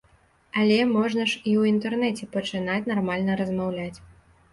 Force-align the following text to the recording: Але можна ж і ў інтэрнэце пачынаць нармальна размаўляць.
Але 0.59 0.77
можна 0.93 1.25
ж 1.31 1.35
і 1.49 1.51
ў 1.63 1.73
інтэрнэце 1.73 2.29
пачынаць 2.37 2.79
нармальна 2.93 3.37
размаўляць. 3.43 3.99